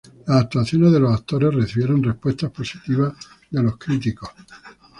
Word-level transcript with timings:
Las 0.25 0.45
actuaciones 0.45 0.91
de 0.91 0.99
los 0.99 1.13
actores 1.13 1.53
recibieron 1.53 2.01
respuestas 2.01 2.49
positivas 2.49 3.13
de 3.51 3.61
los 3.61 3.77
críticos. 3.77 4.31